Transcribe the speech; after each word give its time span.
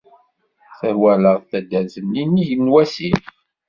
Twalaḍ 0.79 1.39
taddart-nni 1.49 2.23
nnig 2.25 2.49
n 2.57 2.71
wasif? 2.73 3.23